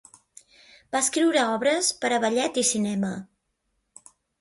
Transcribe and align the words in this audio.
Va 0.95 1.01
escriure 1.05 1.45
obres 1.59 1.91
per 2.01 2.13
a 2.17 2.21
ballet 2.27 2.61
i 2.65 2.67
cinema. 2.73 3.15